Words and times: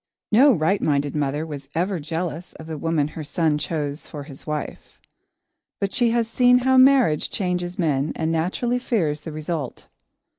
No 0.31 0.51
right 0.51 0.81
minded 0.81 1.15
mother 1.15 1.45
was 1.45 1.69
ever 1.75 1.99
jealous 1.99 2.53
of 2.53 2.65
the 2.65 2.75
woman 2.79 3.09
her 3.09 3.23
son 3.23 3.59
chose 3.59 4.07
for 4.07 4.23
his 4.23 4.47
wife. 4.47 4.99
But 5.79 5.93
she 5.93 6.09
has 6.09 6.27
seen 6.27 6.57
how 6.57 6.77
marriage 6.77 7.29
changes 7.29 7.77
men 7.77 8.11
and 8.15 8.31
naturally 8.31 8.79
fears 8.79 9.21
the 9.21 9.31
result. 9.31 9.89